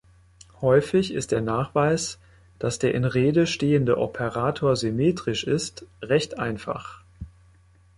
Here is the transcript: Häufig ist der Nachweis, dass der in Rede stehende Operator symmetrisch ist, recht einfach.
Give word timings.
Häufig 0.61 1.13
ist 1.13 1.31
der 1.31 1.41
Nachweis, 1.41 2.17
dass 2.57 2.79
der 2.79 2.95
in 2.95 3.05
Rede 3.05 3.45
stehende 3.45 3.99
Operator 3.99 4.75
symmetrisch 4.75 5.43
ist, 5.43 5.85
recht 6.01 6.39
einfach. 6.39 7.03